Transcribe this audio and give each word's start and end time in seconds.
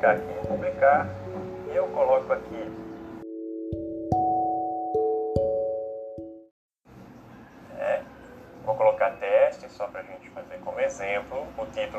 clicar 0.00 0.16
aqui 0.16 0.32
em 0.32 0.46
publicar 0.46 1.06
e 1.70 1.76
eu 1.76 1.86
coloco 1.88 2.32
aqui. 2.32 2.72
É, 7.78 8.02
vou 8.64 8.74
colocar 8.74 9.10
teste 9.18 9.70
só 9.70 9.86
para 9.88 10.00
a 10.00 10.04
gente 10.04 10.30
fazer 10.30 10.58
como 10.64 10.80
exemplo. 10.80 11.46
O 11.58 11.66
título 11.66 11.80